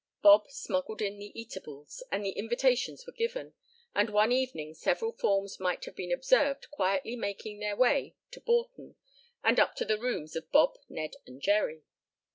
[0.23, 3.53] Bob smuggled in the eatables, and the invitations were given,
[3.93, 8.95] and one evening several forms might have been observed quietly making their way to Borton,
[9.43, 11.83] and up to the rooms of Bob, Ned and Jerry.